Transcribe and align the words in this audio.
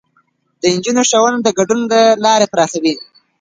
د 0.61 0.63
نجونو 0.75 1.01
ښوونه 1.09 1.37
د 1.41 1.47
ګډون 1.57 1.81
لارې 2.25 2.47
پراخوي. 2.53 2.93